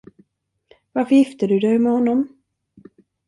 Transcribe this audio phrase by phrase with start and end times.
[0.91, 2.27] Varför gifte du dig med honom?